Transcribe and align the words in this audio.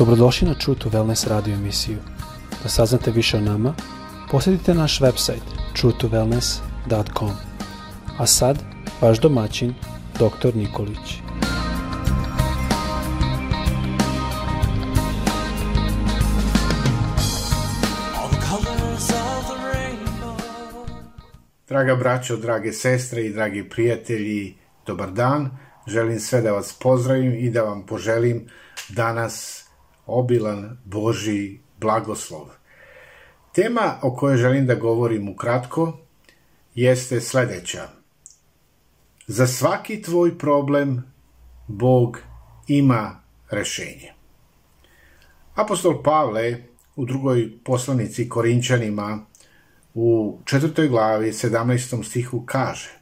Dobrodošli 0.00 0.48
na 0.48 0.54
True 0.54 0.78
to 0.78 0.88
Wellness 0.88 1.28
radio 1.28 1.54
emisiju. 1.54 1.98
Da 2.62 2.68
saznate 2.68 3.10
više 3.10 3.36
o 3.36 3.40
nama, 3.40 3.74
posjetite 4.30 4.74
naš 4.74 5.00
website 5.00 5.44
truetowellness.com. 5.76 7.30
A 8.18 8.26
sad, 8.26 8.58
vaš 9.00 9.20
domaćin, 9.20 9.74
dr. 10.14 10.56
Nikolić. 10.56 11.20
Draga 21.68 21.96
braćo, 21.96 22.36
drage 22.36 22.72
sestre 22.72 23.26
i 23.26 23.32
dragi 23.32 23.68
prijatelji, 23.68 24.56
dobar 24.86 25.10
dan. 25.10 25.50
Želim 25.86 26.20
sve 26.20 26.40
da 26.40 26.52
vas 26.52 26.72
pozdravim 26.72 27.34
i 27.34 27.50
da 27.50 27.62
vam 27.62 27.86
poželim 27.86 28.48
danas 28.88 29.59
obilan 30.10 30.78
Boži 30.84 31.58
blagoslov. 31.80 32.48
Tema 33.54 33.98
o 34.02 34.16
kojoj 34.16 34.36
želim 34.36 34.66
da 34.66 34.74
govorim 34.74 35.28
ukratko 35.28 35.98
jeste 36.74 37.20
sledeća. 37.20 37.88
Za 39.26 39.46
svaki 39.46 40.02
tvoj 40.02 40.38
problem 40.38 41.12
Bog 41.68 42.18
ima 42.68 43.20
rešenje. 43.50 44.12
Apostol 45.54 46.02
Pavle 46.02 46.56
u 46.96 47.04
drugoj 47.04 47.52
poslanici 47.64 48.28
Korinčanima 48.28 49.18
u 49.94 50.38
četvrtoj 50.44 50.88
glavi 50.88 51.32
17. 51.32 52.04
stihu 52.04 52.42
kaže 52.46 53.00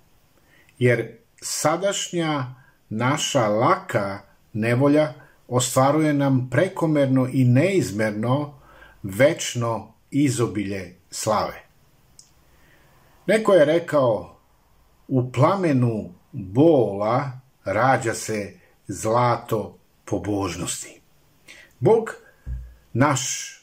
jer 0.78 1.16
sadašnja 1.42 2.54
naša 2.88 3.48
laka 3.48 4.18
nevolja 4.52 5.12
ostvaruje 5.48 6.12
nam 6.12 6.48
prekomerno 6.50 7.28
i 7.32 7.44
neizmerno 7.44 8.54
večno 9.02 9.94
izobilje 10.10 10.96
slave. 11.10 11.62
Neko 13.26 13.54
je 13.54 13.64
rekao, 13.64 14.36
u 15.08 15.32
plamenu 15.32 16.12
bola 16.32 17.40
rađa 17.64 18.14
se 18.14 18.54
zlato 18.86 19.78
pobožnosti. 20.04 21.00
Bog 21.78 22.14
naš, 22.92 23.54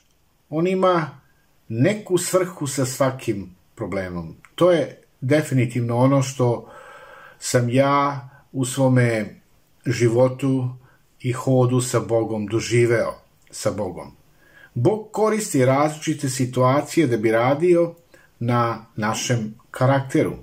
on 0.49 0.67
ima 0.67 1.21
neku 1.67 2.17
svrhu 2.17 2.67
sa 2.67 2.85
svakim 2.85 3.55
problemom. 3.75 4.35
To 4.55 4.71
je 4.71 5.01
definitivno 5.21 5.97
ono 5.97 6.21
što 6.21 6.71
sam 7.39 7.69
ja 7.69 8.29
u 8.51 8.65
svome 8.65 9.35
životu 9.85 10.69
i 11.25 11.31
hodu 11.33 11.81
sa 11.81 11.99
Bogom 11.99 12.45
doživeo 12.47 13.13
sa 13.51 13.71
Bogom. 13.71 14.11
Bog 14.73 15.07
koristi 15.11 15.65
različite 15.65 16.29
situacije 16.29 17.07
da 17.07 17.17
bi 17.17 17.31
radio 17.31 17.95
na 18.39 18.85
našem 18.95 19.55
karakteru. 19.71 20.33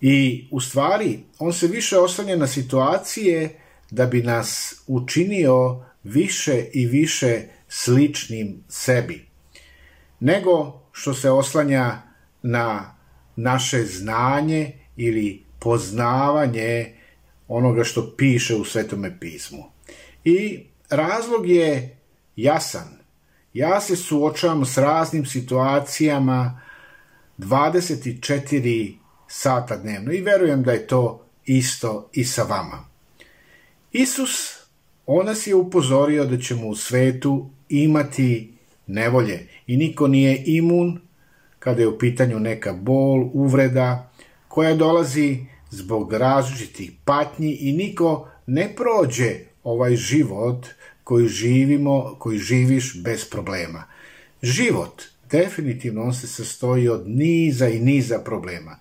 I 0.00 0.48
u 0.50 0.60
stvari, 0.60 1.18
on 1.38 1.52
se 1.52 1.66
više 1.66 1.98
oslanja 1.98 2.36
na 2.36 2.46
situacije 2.46 3.58
da 3.90 4.06
bi 4.06 4.22
nas 4.22 4.82
učinio 4.86 5.84
više 6.02 6.64
i 6.72 6.86
više 6.86 7.42
sličnim 7.68 8.64
sebi, 8.68 9.26
nego 10.20 10.80
što 10.92 11.14
se 11.14 11.30
oslanja 11.30 12.02
na 12.42 12.96
naše 13.36 13.84
znanje 13.84 14.72
ili 14.96 15.44
poznavanje 15.58 16.94
onoga 17.48 17.84
što 17.84 18.14
piše 18.16 18.54
u 18.54 18.64
Svetome 18.64 19.20
pismu. 19.20 19.71
I 20.24 20.60
razlog 20.90 21.48
je 21.48 21.96
jasan. 22.36 22.98
Ja 23.54 23.80
se 23.80 23.96
suočavam 23.96 24.64
s 24.64 24.78
raznim 24.78 25.26
situacijama 25.26 26.60
24 27.38 28.94
sata 29.28 29.76
dnevno 29.76 30.12
i 30.12 30.20
verujem 30.20 30.62
da 30.62 30.72
je 30.72 30.86
to 30.86 31.24
isto 31.44 32.08
i 32.12 32.24
sa 32.24 32.42
vama. 32.42 32.84
Isus, 33.92 34.58
on 35.06 35.26
nas 35.26 35.46
je 35.46 35.54
upozorio 35.54 36.24
da 36.24 36.38
ćemo 36.38 36.66
u 36.66 36.76
svetu 36.76 37.50
imati 37.68 38.52
nevolje 38.86 39.48
i 39.66 39.76
niko 39.76 40.08
nije 40.08 40.42
imun 40.46 41.00
kada 41.58 41.80
je 41.80 41.88
u 41.88 41.98
pitanju 41.98 42.40
neka 42.40 42.72
bol, 42.72 43.30
uvreda 43.32 44.10
koja 44.48 44.74
dolazi 44.74 45.46
zbog 45.70 46.12
različitih 46.12 46.92
patnji 47.04 47.52
i 47.60 47.72
niko 47.72 48.28
ne 48.46 48.74
prođe 48.76 49.51
ovaj 49.64 49.96
život 49.96 50.66
koji 51.04 51.28
živimo, 51.28 52.16
koji 52.18 52.38
živiš 52.38 53.02
bez 53.02 53.24
problema. 53.24 53.84
Život, 54.42 55.02
definitivno, 55.30 56.02
on 56.02 56.14
se 56.14 56.26
sastoji 56.26 56.88
od 56.88 57.02
niza 57.06 57.68
i 57.68 57.80
niza 57.80 58.18
problema. 58.18 58.78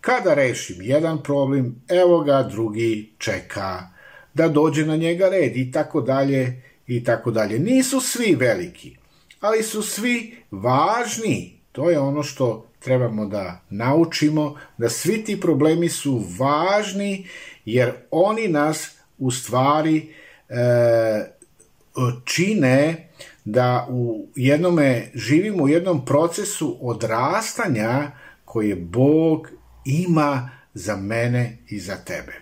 Kada 0.00 0.34
rešim 0.34 0.76
jedan 0.80 1.22
problem, 1.22 1.82
evo 1.88 2.20
ga 2.20 2.42
drugi 2.42 3.12
čeka 3.18 3.88
da 4.34 4.48
dođe 4.48 4.86
na 4.86 4.96
njega 4.96 5.28
red 5.28 5.56
i 5.56 5.72
tako 5.72 6.00
dalje 6.00 6.62
i 6.86 7.04
tako 7.04 7.30
dalje. 7.30 7.58
Nisu 7.58 8.00
svi 8.00 8.34
veliki, 8.34 8.96
ali 9.40 9.62
su 9.62 9.82
svi 9.82 10.36
važni. 10.50 11.60
To 11.72 11.90
je 11.90 11.98
ono 11.98 12.22
što 12.22 12.66
trebamo 12.78 13.26
da 13.26 13.60
naučimo, 13.70 14.56
da 14.78 14.88
svi 14.88 15.24
ti 15.24 15.40
problemi 15.40 15.88
su 15.88 16.24
važni 16.38 17.26
jer 17.64 17.92
oni 18.10 18.48
nas 18.48 18.99
u 19.20 19.30
stvari 19.30 20.14
e, 20.48 20.54
čine 22.24 23.08
da 23.44 23.86
u 23.90 24.28
jednome 24.36 25.10
živimo 25.14 25.64
u 25.64 25.68
jednom 25.68 26.04
procesu 26.04 26.78
odrastanja 26.80 28.10
koje 28.44 28.76
Bog 28.76 29.48
ima 29.84 30.50
za 30.74 30.96
mene 30.96 31.58
i 31.68 31.80
za 31.80 31.96
tebe. 31.96 32.32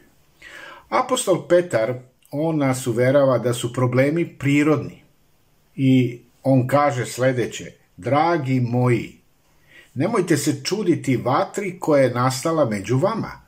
Apostol 0.88 1.48
Petar, 1.48 1.94
on 2.30 2.58
nas 2.58 2.86
uverava 2.86 3.38
da 3.38 3.54
su 3.54 3.72
problemi 3.72 4.38
prirodni 4.38 5.02
i 5.76 6.20
on 6.42 6.66
kaže 6.66 7.06
sledeće, 7.06 7.72
dragi 7.96 8.60
moji, 8.60 9.20
nemojte 9.94 10.36
se 10.36 10.64
čuditi 10.64 11.16
vatri 11.16 11.80
koja 11.80 12.02
je 12.02 12.14
nastala 12.14 12.64
među 12.64 12.98
vama, 12.98 13.40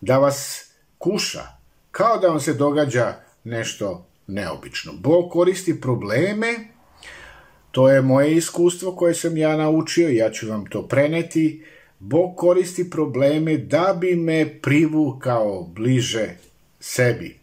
da 0.00 0.18
vas 0.18 0.70
kuša, 0.98 1.55
kao 1.96 2.18
da 2.18 2.28
vam 2.28 2.40
se 2.40 2.54
događa 2.54 3.14
nešto 3.44 4.06
neobično. 4.26 4.92
Bog 4.92 5.30
koristi 5.30 5.80
probleme, 5.80 6.68
to 7.70 7.88
je 7.88 8.02
moje 8.02 8.36
iskustvo 8.36 8.92
koje 8.92 9.14
sam 9.14 9.36
ja 9.36 9.56
naučio, 9.56 10.08
ja 10.08 10.30
ću 10.30 10.48
vam 10.48 10.66
to 10.66 10.88
preneti. 10.88 11.64
Bog 11.98 12.36
koristi 12.36 12.90
probleme 12.90 13.56
da 13.56 13.96
bi 14.00 14.16
me 14.16 14.60
privukao 14.62 15.62
bliže 15.62 16.36
sebi. 16.80 17.38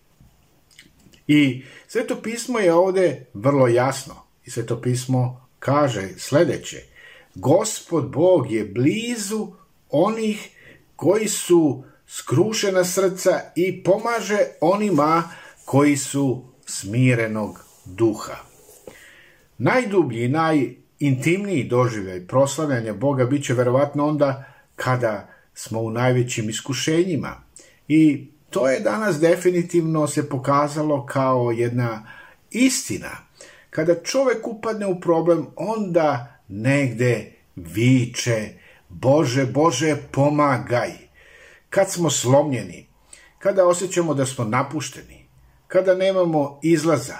I 1.27 1.63
Sveto 1.87 2.21
pismo 2.21 2.59
je 2.59 2.73
ovde 2.73 3.25
vrlo 3.33 3.67
jasno. 3.67 4.15
I 4.45 4.51
Sveto 4.51 4.81
pismo 4.81 5.47
kaže 5.59 6.09
sledeće. 6.17 6.83
Gospod 7.35 8.11
Bog 8.11 8.51
je 8.51 8.65
blizu 8.65 9.47
onih 9.89 10.49
koji 10.95 11.27
su 11.27 11.83
skrušena 12.15 12.83
srca 12.83 13.39
i 13.55 13.83
pomaže 13.83 14.37
onima 14.61 15.23
koji 15.65 15.97
su 15.97 16.43
smirenog 16.65 17.65
duha. 17.85 18.35
Najdublji, 19.57 20.27
najintimniji 20.27 21.63
doživljaj 21.63 22.27
proslavljanja 22.27 22.93
Boga 22.93 23.25
biće 23.25 23.53
verovatno 23.53 24.07
onda 24.07 24.53
kada 24.75 25.29
smo 25.53 25.79
u 25.79 25.91
najvećim 25.91 26.49
iskušenjima. 26.49 27.43
I 27.87 28.27
to 28.49 28.69
je 28.69 28.79
danas 28.79 29.19
definitivno 29.19 30.07
se 30.07 30.29
pokazalo 30.29 31.05
kao 31.05 31.51
jedna 31.51 32.07
istina. 32.51 33.09
Kada 33.69 34.03
čovek 34.03 34.47
upadne 34.47 34.87
u 34.87 34.99
problem, 34.99 35.47
onda 35.55 36.39
negde 36.47 37.31
viče 37.55 38.49
Bože, 38.89 39.45
Bože, 39.45 39.95
pomagaj. 40.11 41.02
Kad 41.73 41.91
smo 41.91 42.09
slomljeni, 42.09 42.87
kada 43.39 43.65
osjećamo 43.67 44.13
da 44.13 44.25
smo 44.25 44.45
napušteni, 44.45 45.25
kada 45.67 45.95
nemamo 45.95 46.59
izlaza, 46.63 47.17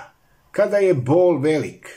kada 0.52 0.78
je 0.78 0.94
bol 0.94 1.40
velik, 1.40 1.90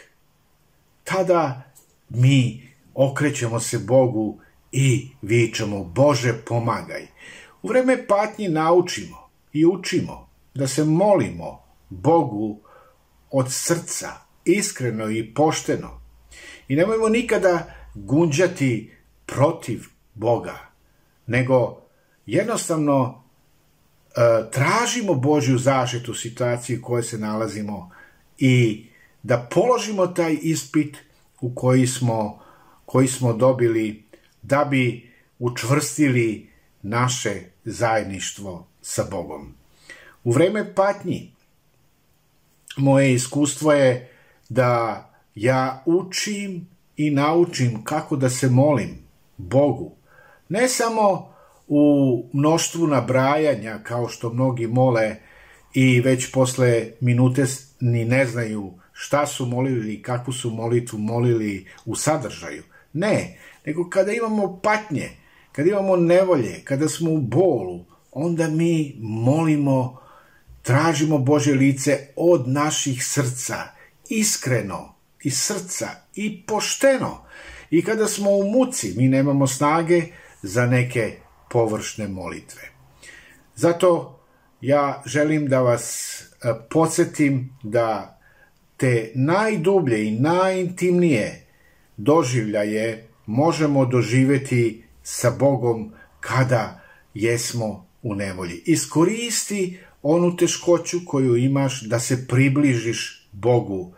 tada 1.05 1.63
mi 2.09 2.69
okrećemo 2.95 3.61
se 3.61 3.79
Bogu 3.79 4.39
i 4.73 5.09
vičemo 5.23 5.85
Bože 5.85 6.33
pomagaj. 6.47 7.07
U 7.63 7.69
vreme 7.69 8.07
patnji 8.07 8.49
naučimo 8.49 9.29
i 9.53 9.67
učimo 9.67 10.29
da 10.55 10.67
se 10.67 10.85
molimo 10.85 11.63
Bogu 11.89 12.61
od 13.31 13.47
srca, 13.53 14.11
iskreno 14.45 15.11
i 15.11 15.35
pošteno. 15.35 16.01
I 16.69 16.77
nemojmo 16.77 17.09
nikada 17.09 17.75
gunđati 17.95 18.97
protiv 19.27 19.85
Boga, 20.15 20.59
nego 21.27 21.86
jednostavno 22.27 23.23
e, 24.09 24.21
tražimo 24.51 25.15
Božju 25.15 25.59
zaštitu 25.59 26.13
u 26.13 26.15
situaciji 26.15 26.79
u 26.79 26.83
kojoj 26.83 27.03
se 27.03 27.19
nalazimo 27.19 27.91
i 28.39 28.85
da 29.23 29.49
položimo 29.51 30.07
taj 30.07 30.37
ispit 30.43 30.97
u 31.41 31.55
koji 31.55 31.87
smo, 31.87 32.43
koji 32.87 33.09
smo 33.09 33.33
dobili 33.33 34.05
da 34.43 34.65
bi 34.65 35.13
učvrstili 35.39 36.51
naše 36.83 37.41
zajedništvo 37.65 38.67
sa 38.83 39.05
Bogom. 39.11 39.55
U 40.25 40.33
vreme 40.33 40.75
patnji 40.75 41.33
moje 42.77 43.15
iskustvo 43.15 43.73
je 43.73 44.13
da 44.49 45.03
ja 45.35 45.83
učim 45.87 46.69
i 46.97 47.11
naučim 47.11 47.85
kako 47.85 48.17
da 48.17 48.31
se 48.31 48.49
molim 48.49 48.99
Bogu. 49.37 49.93
Ne 50.49 50.69
samo 50.69 51.36
u 51.67 52.25
mnoštvu 52.33 52.87
nabrajanja, 52.87 53.79
kao 53.83 54.09
što 54.09 54.33
mnogi 54.33 54.67
mole 54.67 55.17
i 55.75 56.01
već 56.01 56.33
posle 56.33 56.87
minute 57.01 57.45
ni 57.81 58.05
ne 58.05 58.27
znaju 58.27 58.73
šta 58.93 59.27
su 59.27 59.47
molili 59.47 59.95
i 59.95 60.03
kakvu 60.03 60.33
su 60.33 60.51
molitvu 60.51 60.99
molili 60.99 61.67
u 61.85 61.97
sadržaju. 61.97 62.63
Ne, 62.93 63.39
nego 63.67 63.91
kada 63.91 64.13
imamo 64.13 64.61
patnje, 64.63 65.11
kada 65.53 65.71
imamo 65.71 65.97
nevolje, 65.97 66.61
kada 66.65 66.89
smo 66.89 67.11
u 67.11 67.19
bolu, 67.19 67.85
onda 68.13 68.49
mi 68.49 68.97
molimo, 69.01 70.01
tražimo 70.63 71.19
Bože 71.19 71.53
lice 71.53 72.07
od 72.17 72.49
naših 72.49 73.07
srca, 73.07 73.57
iskreno, 74.09 74.95
iz 75.23 75.39
srca 75.39 75.89
i 76.15 76.43
pošteno. 76.47 77.25
I 77.71 77.85
kada 77.85 78.07
smo 78.07 78.31
u 78.31 78.51
muci, 78.51 78.95
mi 78.97 79.09
nemamo 79.09 79.47
snage 79.47 80.03
za 80.43 80.67
neke 80.67 81.17
površne 81.49 82.09
molitve. 82.09 82.63
Zato 83.55 84.21
ja 84.61 85.03
želim 85.07 85.49
da 85.49 85.61
vas 85.61 86.21
e, 86.21 86.53
podsjetim 86.71 87.51
da 87.63 88.19
te 88.77 89.13
najdublje 89.15 90.07
i 90.07 90.11
najintimnije 90.11 91.47
doživljaje 91.97 93.09
možemo 93.27 93.87
doživeti 93.87 94.85
sa 95.03 95.31
Bogom 95.31 95.93
kada 96.21 96.81
jesmo 97.15 97.87
u 98.03 98.15
nevolji. 98.15 98.63
Iskoristi 98.67 99.79
onu 100.03 100.37
teškoću 100.37 100.99
koju 101.07 101.37
imaš 101.37 101.83
da 101.83 102.01
se 102.01 102.27
približiš 102.29 103.29
Bogu. 103.33 103.95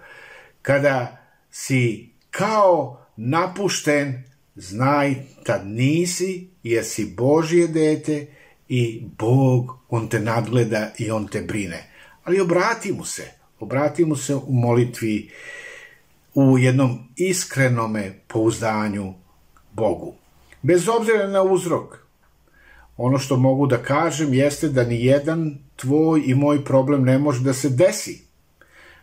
Kada 0.63 1.27
si 1.51 2.11
kao 2.31 3.07
napušten, 3.17 4.25
znaj 4.59 5.15
tad 5.45 5.67
nisi, 5.67 6.49
jer 6.63 6.85
si 6.85 7.15
Božje 7.17 7.67
dete 7.69 8.27
i 8.69 9.03
Bog, 9.19 9.79
On 9.89 10.09
te 10.09 10.21
nadgleda 10.21 10.91
i 10.99 11.11
On 11.11 11.29
te 11.29 11.41
brine. 11.43 11.91
Ali 12.25 12.41
obrati 12.41 12.93
mu 12.93 13.05
se, 13.05 13.31
obrati 13.61 14.05
mu 14.05 14.17
se 14.17 14.35
u 14.35 14.53
molitvi, 14.53 15.31
u 16.35 16.59
jednom 16.59 16.99
iskrenome 17.17 18.21
pouzdanju 18.27 19.15
Bogu. 19.73 20.15
Bez 20.63 20.89
obzira 20.89 21.27
na 21.27 21.43
uzrok, 21.43 21.99
ono 22.97 23.19
što 23.19 23.37
mogu 23.37 23.67
da 23.67 23.83
kažem 23.83 24.35
jeste 24.35 24.69
da 24.69 24.85
ni 24.85 25.05
jedan 25.05 25.59
tvoj 25.77 26.23
i 26.27 26.35
moj 26.35 26.65
problem 26.65 27.05
ne 27.05 27.19
može 27.19 27.45
da 27.45 27.53
se 27.53 27.69
desi 27.69 28.23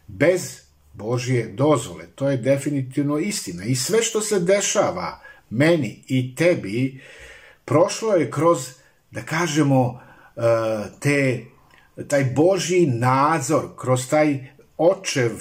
bez 0.07 0.61
Božje 0.93 1.47
dozvole. 1.47 2.07
To 2.15 2.29
je 2.29 2.37
definitivno 2.37 3.17
istina. 3.17 3.63
I 3.63 3.75
sve 3.75 4.03
što 4.03 4.21
se 4.21 4.39
dešava 4.39 5.24
meni 5.49 6.03
i 6.07 6.35
tebi 6.35 7.01
prošlo 7.65 8.13
je 8.13 8.31
kroz, 8.31 8.69
da 9.11 9.21
kažemo, 9.21 10.01
e, 10.35 10.41
te, 10.99 11.45
taj 12.07 12.23
Božji 12.23 12.85
nadzor, 12.85 13.65
kroz 13.77 14.09
taj 14.09 14.47
očev, 14.77 15.31
e, 15.31 15.39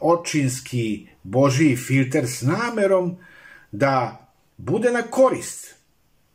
očinski 0.00 1.08
Božji 1.22 1.76
filter 1.76 2.26
s 2.26 2.42
namerom 2.42 3.16
da 3.72 4.26
bude 4.56 4.90
na 4.90 5.02
korist. 5.02 5.74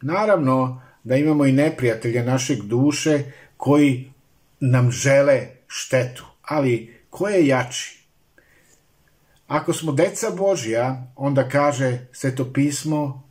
Naravno 0.02 0.82
da 1.04 1.16
imamo 1.16 1.46
i 1.46 1.52
neprijatelje 1.52 2.24
našeg 2.24 2.62
duše 2.62 3.24
koji 3.58 4.12
nam 4.60 4.92
žele 4.92 5.48
štetu, 5.68 6.26
ali 6.42 6.98
ko 7.10 7.28
je 7.28 7.48
jači? 7.48 7.97
Ako 9.48 9.74
smo 9.74 9.92
deca 9.92 10.32
Božja, 10.38 11.12
onda 11.16 11.50
kaže 11.50 12.08
Sveto 12.12 12.54
pismo 12.54 13.24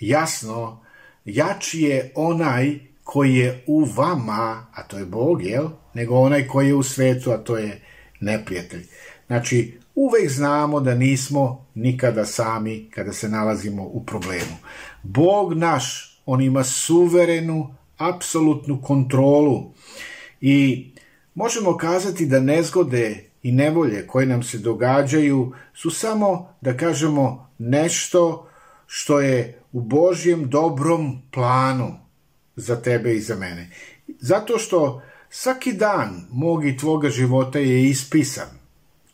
jasno, 0.00 0.80
jači 1.24 1.80
je 1.80 2.12
onaj 2.14 2.78
koji 3.04 3.34
je 3.34 3.64
u 3.66 3.84
vama, 3.84 4.66
a 4.74 4.82
to 4.82 4.98
je 4.98 5.04
Bog, 5.04 5.42
jel? 5.42 5.68
Nego 5.94 6.14
onaj 6.14 6.48
koji 6.48 6.68
je 6.68 6.74
u 6.74 6.82
svetu, 6.82 7.30
a 7.30 7.38
to 7.38 7.56
je 7.56 7.80
neprijatelj. 8.20 8.86
Znači, 9.26 9.78
uvek 9.94 10.30
znamo 10.30 10.80
da 10.80 10.94
nismo 10.94 11.66
nikada 11.74 12.24
sami 12.24 12.90
kada 12.90 13.12
se 13.12 13.28
nalazimo 13.28 13.82
u 13.82 14.04
problemu. 14.04 14.56
Bog 15.02 15.54
naš, 15.54 16.16
on 16.26 16.40
ima 16.40 16.64
suverenu, 16.64 17.74
apsolutnu 17.98 18.82
kontrolu 18.82 19.72
i 20.40 20.86
možemo 21.34 21.76
kazati 21.76 22.26
da 22.26 22.40
nezgode 22.40 23.24
i 23.46 23.52
nevolje 23.52 24.06
koje 24.06 24.26
nam 24.26 24.42
se 24.42 24.58
događaju 24.58 25.52
su 25.74 25.90
samo, 25.90 26.54
da 26.60 26.76
kažemo, 26.76 27.50
nešto 27.58 28.48
što 28.86 29.20
je 29.20 29.60
u 29.72 29.80
Božjem 29.80 30.48
dobrom 30.50 31.22
planu 31.30 31.98
za 32.56 32.82
tebe 32.82 33.14
i 33.14 33.20
za 33.20 33.36
mene. 33.36 33.70
Zato 34.20 34.58
što 34.58 35.02
svaki 35.30 35.72
dan 35.72 36.26
mog 36.30 36.66
i 36.66 36.76
tvoga 36.76 37.10
života 37.10 37.58
je 37.58 37.88
ispisan 37.88 38.48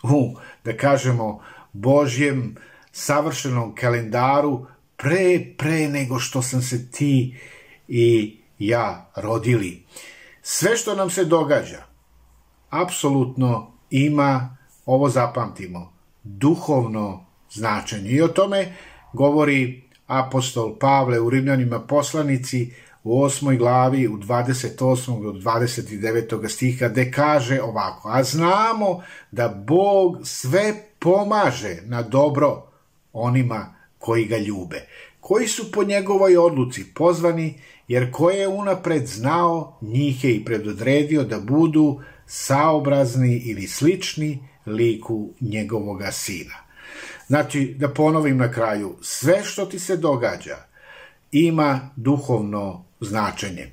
u, 0.02 0.37
da 0.64 0.76
kažemo, 0.76 1.40
Božjem 1.73 2.56
savršenom 2.93 3.75
kalendaru 3.75 4.67
pre, 4.96 5.55
pre 5.58 5.88
nego 5.88 6.19
što 6.19 6.43
sam 6.43 6.62
se 6.62 6.90
ti 6.90 7.37
i 7.88 8.37
ja 8.58 9.11
rodili. 9.17 9.82
Sve 10.43 10.76
što 10.76 10.94
nam 10.94 11.11
se 11.11 11.25
događa, 11.25 11.84
apsolutno 12.70 13.71
ima, 13.92 14.56
ovo 14.86 15.08
zapamtimo, 15.08 15.92
duhovno 16.22 17.26
značenje. 17.50 18.10
I 18.10 18.22
o 18.22 18.28
tome 18.28 18.72
govori 19.12 19.82
apostol 20.06 20.78
Pavle 20.78 21.20
u 21.20 21.30
Rimljanima 21.30 21.80
poslanici 21.80 22.72
u 23.04 23.22
osmoj 23.22 23.56
glavi, 23.56 24.08
u 24.08 24.18
28. 24.18 25.22
do 25.22 25.32
29. 25.32 26.48
stiha, 26.48 26.88
gde 26.88 27.10
kaže 27.10 27.62
ovako, 27.62 28.08
a 28.08 28.22
znamo 28.22 29.02
da 29.31 29.48
Bog 29.48 30.17
sve 30.24 30.74
pomaže 30.98 31.76
na 31.84 32.02
dobro 32.02 32.62
onima 33.12 33.74
koji 33.98 34.24
ga 34.24 34.36
ljube, 34.36 34.86
koji 35.20 35.48
su 35.48 35.72
po 35.72 35.84
njegovoj 35.84 36.36
odluci 36.36 36.84
pozvani, 36.94 37.60
jer 37.88 38.12
ko 38.12 38.31
je 38.31 38.48
unapred 38.48 39.06
znao, 39.06 39.78
njih 39.81 40.24
je 40.24 40.34
i 40.34 40.44
predodredio 40.44 41.24
da 41.24 41.40
budu 41.40 42.00
saobrazni 42.26 43.36
ili 43.36 43.67
slični 43.67 44.48
liku 44.67 45.31
njegovoga 45.41 46.12
sina. 46.12 46.55
Znači, 47.26 47.74
da 47.79 47.88
ponovim 47.88 48.36
na 48.36 48.52
kraju, 48.52 48.96
sve 49.02 49.44
što 49.44 49.67
ti 49.67 49.79
se 49.79 49.96
događa 49.96 50.56
ima 51.32 51.91
duhovno 51.96 52.84
značenje. 53.00 53.62
E, 53.62 53.72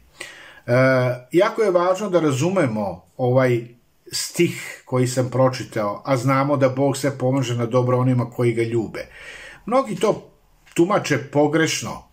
jako 1.31 1.61
je 1.61 1.71
važno 1.71 2.09
da 2.09 2.19
razumemo 2.19 3.03
ovaj 3.17 3.67
stih 4.11 4.81
koji 4.85 5.07
sam 5.07 5.29
pročitao, 5.29 6.01
a 6.05 6.17
znamo 6.17 6.57
da 6.57 6.69
Bog 6.69 6.97
se 6.97 7.17
pomaže 7.17 7.55
na 7.55 7.65
dobro 7.65 7.97
onima 7.97 8.29
koji 8.29 8.53
ga 8.53 8.63
ljube. 8.63 9.07
Mnogi 9.65 9.95
to 9.95 10.31
tumače 10.73 11.17
pogrešno 11.17 12.03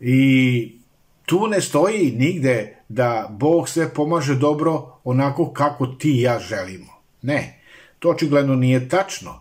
i 0.00 0.78
tu 1.26 1.46
ne 1.46 1.60
stoji 1.60 2.12
nigde 2.16 2.75
da 2.88 3.28
Bog 3.30 3.68
sve 3.68 3.94
pomaže 3.94 4.34
dobro 4.34 4.98
onako 5.04 5.52
kako 5.52 5.86
ti 5.86 6.10
i 6.10 6.22
ja 6.22 6.38
želimo. 6.38 6.92
Ne, 7.22 7.60
to 7.98 8.10
očigledno 8.10 8.54
nije 8.54 8.88
tačno. 8.88 9.40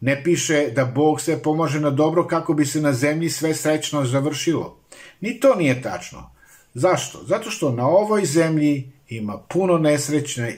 Ne 0.00 0.24
piše 0.24 0.70
da 0.74 0.84
Bog 0.84 1.20
sve 1.20 1.42
pomaže 1.42 1.80
na 1.80 1.90
dobro 1.90 2.26
kako 2.26 2.54
bi 2.54 2.66
se 2.66 2.80
na 2.80 2.92
zemlji 2.92 3.30
sve 3.30 3.54
srećno 3.54 4.04
završilo. 4.04 4.78
Ni 5.20 5.40
to 5.40 5.54
nije 5.54 5.82
tačno. 5.82 6.30
Zašto? 6.74 7.24
Zato 7.24 7.50
što 7.50 7.72
na 7.72 7.86
ovoj 7.86 8.24
zemlji 8.24 8.92
ima 9.08 9.38
puno 9.38 9.78
nesrećne 9.78 10.56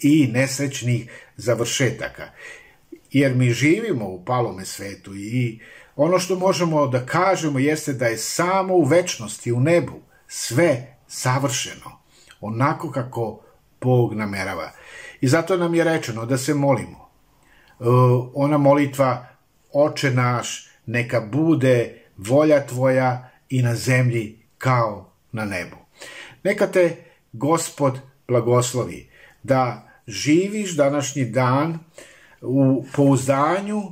i 0.00 0.28
nesrećnih 0.32 1.10
završetaka. 1.36 2.30
Jer 3.10 3.34
mi 3.34 3.50
živimo 3.50 4.08
u 4.08 4.24
palome 4.24 4.64
svetu 4.64 5.14
i 5.14 5.60
ono 5.96 6.18
što 6.18 6.38
možemo 6.38 6.86
da 6.86 7.06
kažemo 7.06 7.58
jeste 7.58 7.92
da 7.92 8.06
je 8.06 8.18
samo 8.18 8.74
u 8.74 8.84
večnosti, 8.84 9.52
u 9.52 9.60
nebu, 9.60 10.00
sve 10.28 10.91
savršeno, 11.12 11.90
onako 12.40 12.90
kako 12.90 13.40
Bog 13.80 14.14
namerava. 14.14 14.70
I 15.20 15.28
zato 15.28 15.56
nam 15.56 15.74
je 15.74 15.84
rečeno 15.84 16.26
da 16.26 16.38
se 16.38 16.54
molimo. 16.54 17.08
E, 17.80 17.84
ona 18.34 18.58
molitva, 18.58 19.26
oče 19.72 20.10
naš, 20.10 20.68
neka 20.86 21.20
bude 21.20 22.02
volja 22.16 22.66
tvoja 22.66 23.30
i 23.48 23.62
na 23.62 23.74
zemlji 23.74 24.38
kao 24.58 25.12
na 25.32 25.44
nebu. 25.44 25.76
Neka 26.44 26.66
te 26.66 26.96
gospod 27.32 27.98
blagoslovi 28.28 29.10
da 29.42 29.88
živiš 30.06 30.76
današnji 30.76 31.24
dan 31.24 31.78
u 32.40 32.84
pouzdanju 32.94 33.82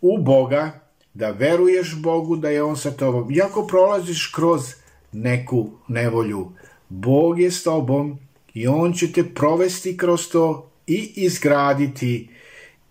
u 0.00 0.18
Boga, 0.18 0.80
da 1.14 1.30
veruješ 1.30 1.94
Bogu 2.02 2.36
da 2.36 2.48
je 2.48 2.62
On 2.62 2.76
sa 2.76 2.90
tobom. 2.90 3.32
Iako 3.32 3.66
prolaziš 3.66 4.26
kroz 4.34 4.77
neku 5.12 5.70
nevolju, 5.88 6.52
Bog 6.88 7.40
je 7.40 7.50
s 7.50 7.62
tobom 7.62 8.18
i 8.54 8.66
On 8.66 8.92
će 8.92 9.12
te 9.12 9.34
provesti 9.34 9.96
kroz 9.96 10.28
to 10.28 10.70
i 10.86 11.12
izgraditi 11.16 12.28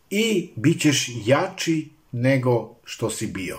i 0.09 0.49
bit 0.55 0.81
ćeš 0.81 1.09
jači 1.25 1.89
nego 2.11 2.75
što 2.83 3.09
si 3.09 3.27
bio. 3.27 3.57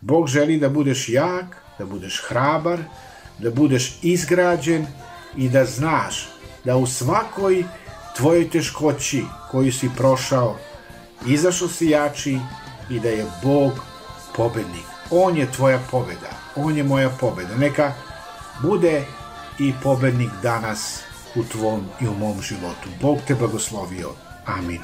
Bog 0.00 0.28
želi 0.28 0.58
da 0.58 0.68
budeš 0.68 1.08
jak, 1.08 1.62
da 1.78 1.86
budeš 1.86 2.22
hrabar, 2.28 2.78
da 3.38 3.50
budeš 3.50 3.98
izgrađen 4.02 4.86
i 5.36 5.48
da 5.48 5.64
znaš 5.64 6.28
da 6.64 6.76
u 6.76 6.86
svakoj 6.86 7.64
tvojoj 8.16 8.50
teškoći 8.50 9.22
koju 9.50 9.72
si 9.72 9.90
prošao, 9.96 10.56
izašao 11.26 11.68
si 11.68 11.86
jači 11.86 12.38
i 12.90 13.00
da 13.00 13.08
je 13.08 13.26
Bog 13.42 13.72
pobednik. 14.36 14.95
On 15.10 15.36
je 15.36 15.52
tvoja 15.52 15.78
pobeda, 15.90 16.30
on 16.56 16.76
je 16.76 16.84
moja 16.84 17.10
pobeda. 17.10 17.56
Neka 17.56 17.92
bude 18.62 19.04
i 19.58 19.72
pobednik 19.82 20.30
danas 20.42 21.00
u 21.34 21.44
tvom 21.44 21.84
i 22.00 22.08
u 22.08 22.14
mom 22.14 22.42
životu. 22.42 22.88
Bog 23.00 23.18
te 23.26 23.34
blagoslovio. 23.34 24.10
Amin. 24.46 24.80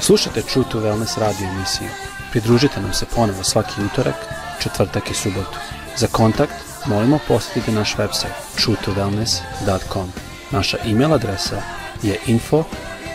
Slušajte 0.00 0.42
True 0.42 0.64
to 0.72 0.80
Wellness 0.80 1.18
radio 1.18 1.48
emisiju. 1.48 1.88
Pridružite 2.30 2.80
nam 2.80 2.92
se 2.92 3.06
ponovo 3.14 3.44
svaki 3.44 3.82
utorak, 3.92 4.14
četvrtak 4.62 5.10
i 5.10 5.14
subotu. 5.14 5.58
Za 5.96 6.06
kontakt 6.06 6.54
molimo 6.86 7.18
posjetite 7.28 7.72
naš 7.72 7.96
website 7.96 8.34
truetowellness.com. 8.56 10.33
Naša 10.54 10.78
e-mail 10.86 11.14
adresa 11.14 11.62
je 12.02 12.18
info 12.26 12.64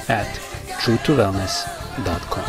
at 0.08 0.28
truetowellness.com. 0.84 2.44